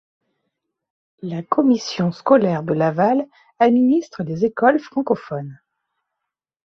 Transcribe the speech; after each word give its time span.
La 1.21 1.43
Commission 1.43 2.11
scolaire 2.11 2.63
de 2.63 2.73
Laval 2.73 3.27
administre 3.59 4.23
les 4.23 4.45
écoles 4.45 4.79
francophones. 4.79 5.59